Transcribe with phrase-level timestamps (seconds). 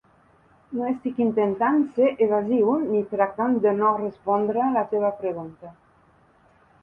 [0.77, 5.73] No estic intentant ser evasiu ni tractant de no respondre la teva pregunta.